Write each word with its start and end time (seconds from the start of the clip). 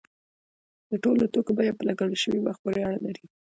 د 0.89 0.91
ټولو 1.03 1.23
توکو 1.33 1.51
بیه 1.57 1.73
په 1.77 1.83
لګول 1.89 2.13
شوي 2.23 2.39
وخت 2.41 2.59
پورې 2.63 2.81
اړه 2.87 2.99
لري. 3.05 3.23